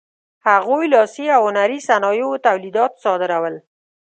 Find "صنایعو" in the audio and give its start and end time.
1.89-2.41